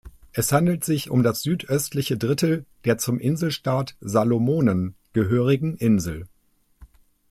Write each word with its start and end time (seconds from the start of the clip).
Es 0.33 0.51
handelt 0.51 0.83
sich 0.83 1.11
um 1.11 1.21
das 1.21 1.43
südöstliche 1.43 2.17
Drittel 2.17 2.65
der 2.85 2.97
zum 2.97 3.19
Inselstaat 3.19 3.95
Salomonen 4.01 4.95
gehörigen 5.13 5.75
Insel. 5.77 6.25